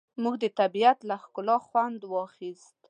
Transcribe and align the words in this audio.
موږ 0.21 0.35
د 0.43 0.45
طبیعت 0.59 0.97
له 1.09 1.15
ښکلا 1.23 1.57
خوند 1.67 1.99
واخیست. 2.13 2.73